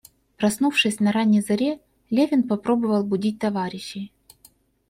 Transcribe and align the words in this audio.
Проснувшись 0.37 0.99
на 0.99 1.11
ранней 1.11 1.41
заре, 1.41 1.79
Левин 2.09 2.41
попробовал 2.47 3.03
будить 3.03 3.37
товарищей. 3.37 4.11